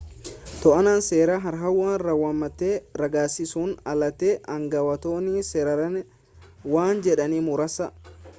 [0.61, 1.67] to'annaa seeraa har'a
[2.03, 2.69] raawwatame
[3.01, 6.01] raggaasisuun alatti aangawootni seeraan
[6.75, 7.93] waan jedhan muraasa